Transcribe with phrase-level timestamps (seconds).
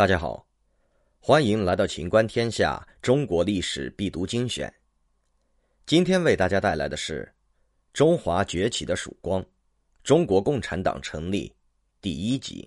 [0.00, 0.48] 大家好，
[1.18, 4.72] 欢迎来到《秦观天下》中国历史必读精选。
[5.84, 7.30] 今天为大家带来的是
[7.92, 9.44] 《中华崛起的曙光：
[10.02, 11.50] 中国共产党成立》
[12.00, 12.66] 第一集。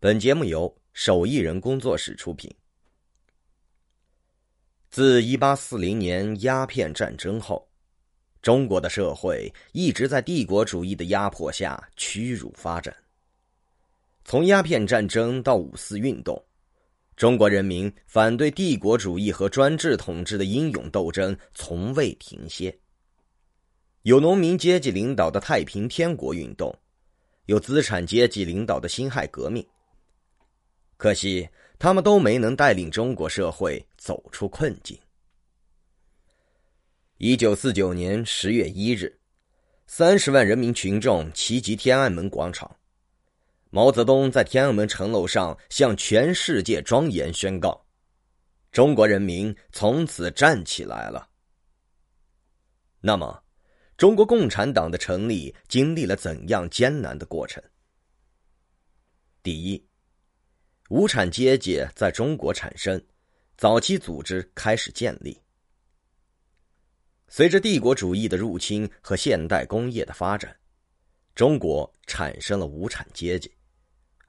[0.00, 2.50] 本节目由手艺人工作室出品。
[4.88, 7.68] 自一八四零年鸦片战争后，
[8.40, 12.96] 中国的社会一直在帝国主义的压迫下屈辱发展。
[14.24, 16.42] 从鸦片战争到五四运动，
[17.16, 22.76] 中国人民反对帝国主义和专制统治的英勇斗争从未停歇。
[24.02, 26.76] 有农民阶级领导的太平天国运动，
[27.46, 29.64] 有资产阶级领导的辛亥革命。
[30.96, 31.48] 可惜，
[31.78, 34.98] 他们都没能带领中国社会走出困境。
[37.18, 39.20] 一九四九年十月一日，
[39.86, 42.74] 三十万人民群众齐集天安门广场。
[43.74, 47.86] 毛泽东在天安门城楼上向全世界庄严宣告
[48.70, 51.26] ：“中国人民从此站起来了。”
[53.00, 53.42] 那么，
[53.96, 57.64] 中国共产党的成立经历了怎样艰难的过程？
[59.42, 59.88] 第一，
[60.90, 63.02] 无产阶级在中国产生，
[63.56, 65.40] 早期组织开始建立。
[67.26, 70.54] 随着帝国主义的入侵和现代工业的发展，
[71.34, 73.50] 中国产生了无产阶级。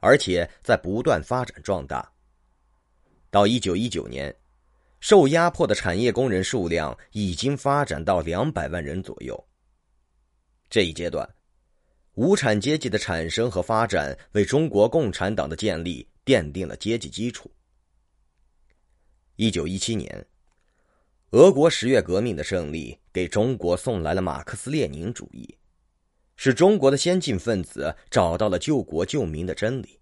[0.03, 2.11] 而且在不断发展壮大。
[3.31, 4.35] 到一九一九年，
[4.99, 9.41] 受压迫的产业工人数量已经发展到两百万人左右。
[10.69, 11.27] 这一阶段，
[12.15, 17.49] 无产阶级的产生和发展为中国共产党的建立奠定了阶级基础。
[19.37, 20.27] 一九一七年，
[21.31, 25.57] 俄国十月革命的胜利给中国送来了马克思列宁主义。
[26.35, 29.99] 使中国的先进分子找到了救国救民的真理。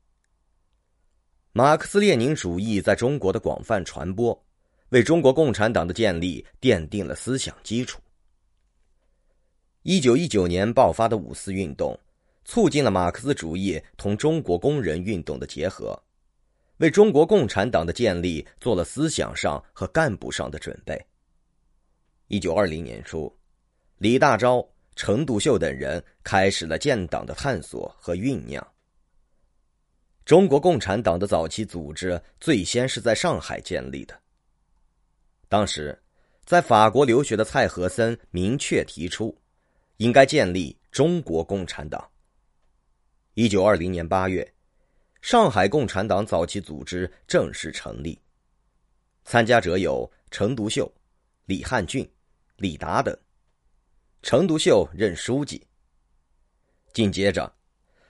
[1.53, 4.45] 马克思列宁主义在中国的广泛传播，
[4.89, 7.99] 为中国共产党的建立奠定了思想基础。
[9.83, 11.99] 一九一九年爆发的五四运动，
[12.45, 16.01] 促进了马克思主义同中国工人运动的结合，
[16.77, 21.03] 为中国共产党的建立做了思想上和干部上的准备。
[22.27, 23.35] 一九二零年初，
[23.97, 24.65] 李大钊。
[25.01, 28.65] 程独秀等人开始了建党的探索和酝酿。
[30.25, 34.13] 中国共产党的早期组织最先是在上海建立的。
[35.49, 35.99] 当时，
[36.45, 39.35] 在法国留学的蔡和森明确提出，
[39.97, 42.07] 应该建立中国共产党。
[43.33, 44.47] 一九二零年八月，
[45.23, 48.21] 上海共产党早期组织正式成立，
[49.23, 50.87] 参加者有程独秀、
[51.47, 52.07] 李汉俊、
[52.57, 53.17] 李达等。
[54.21, 55.65] 程独秀任书记。
[56.93, 57.51] 紧接着，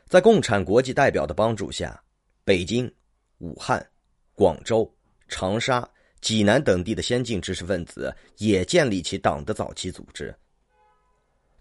[0.07, 2.01] 在共产国际代表的帮助下，
[2.43, 2.93] 北京、
[3.37, 3.85] 武汉、
[4.33, 4.93] 广州、
[5.29, 5.87] 长沙、
[6.19, 10.35] 济南等地的先进知识分子也建立起党的早期组织。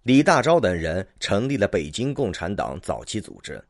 [0.02, 3.62] 李大钊等人成立了北京共产党早期组织，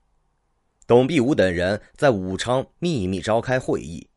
[0.86, 4.08] 董必武等人在武昌秘密召开会议，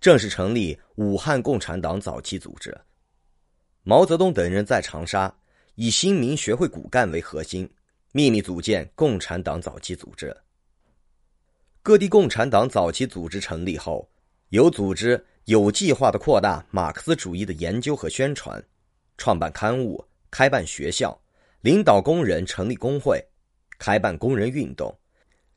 [0.00, 2.78] 正式成立武汉共产党早期组织。
[3.82, 5.34] 毛泽东等人在长沙。
[5.76, 7.68] 以新民学会骨干为核心，
[8.12, 10.36] 秘密组建共产党早期组织。
[11.82, 14.08] 各地共产党早期组织成立后，
[14.50, 18.62] 有组织、有计划的扩大马克思主义的研究和宣传，
[19.16, 21.18] 创办刊物，开办学校，
[21.62, 23.20] 领导工人成立工会，
[23.78, 24.96] 开办工人运动，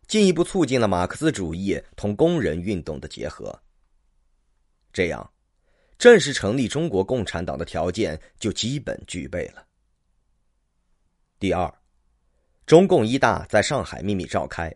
[0.07, 3.53] 进一步促进了马克思主义同工人运动的结合。
[4.93, 5.29] 这样，
[5.99, 9.65] 正式成立中国共产党的条件就基本具备了。
[11.37, 11.71] 第二，
[12.65, 14.73] 中共一大在上海秘密召开，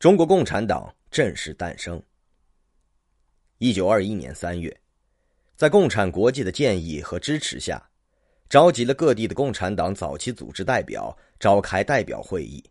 [0.00, 2.02] 中国共产党正式诞生。
[3.58, 4.76] 一九二一年三月，
[5.54, 7.80] 在共产国际的建议和支持下，
[8.48, 12.62] 召集了各地的共产党早期组织代表，召开代表会议，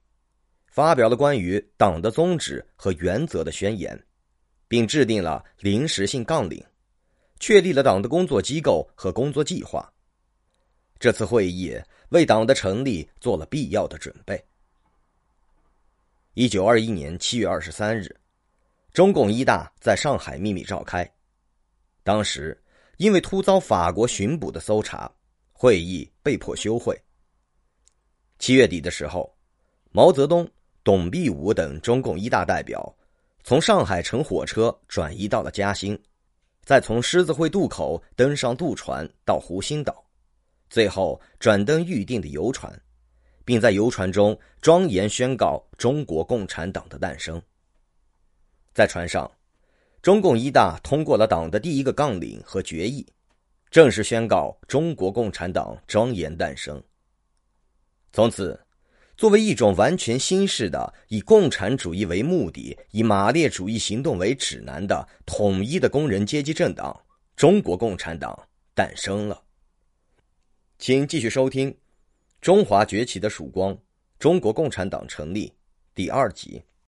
[0.68, 3.98] 发表了关于党的宗旨和原则的宣言，
[4.68, 6.62] 并制定了临时性纲领，
[7.40, 9.90] 确立了党的工作机构和工作计划。
[11.00, 11.80] 这次会议。
[12.10, 14.44] 为党的成立做了必要的准备。
[16.34, 18.16] 一九二一年七月二十三日，
[18.94, 21.10] 中共一大在上海秘密召开。
[22.04, 22.58] 当时
[22.98, 25.12] 因为突遭法国巡捕的搜查，
[25.52, 26.98] 会议被迫休会。
[28.40, 29.36] 七月底的时候，
[29.92, 30.48] 毛泽东、
[30.84, 32.96] 董必武等中共一大代表
[33.44, 36.00] 从上海乘火车转移到了嘉兴，
[36.64, 40.07] 再从狮子会渡口登上渡船到湖心岛。
[40.70, 42.72] 最后转登预定的游船，
[43.46, 47.42] 并在游船中庄严宣告中国共产党的诞生。
[48.74, 49.30] 在船上，
[50.02, 53.06] 中共一大通过了党的第一个纲领和决议，
[53.72, 56.82] 正式宣告中国共产党庄严诞生。
[58.14, 58.60] 从此，
[59.16, 66.96] 作为一种完全新式的以共产主义为目的、以马列主义行动为指南的统一的工人阶级政党——
[67.36, 68.38] 中国共产党
[68.76, 69.42] 诞生了。
[70.80, 71.72] 请继续收听
[72.40, 73.74] 《中华崛起的曙光》。
[74.20, 75.52] 中国共产党成立
[75.96, 76.62] 第二集。